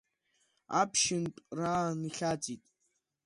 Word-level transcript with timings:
Аԥшьынтә 0.79 1.39
раан 1.59 1.99
ихьаҵит. 2.09 2.63